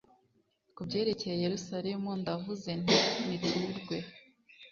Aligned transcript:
ku 0.75 0.81
byerekeye 0.87 1.35
yeruzalemu 1.43 2.09
ndavuze 2.21 2.69
nti 2.81 2.97
«niturwe», 3.25 3.97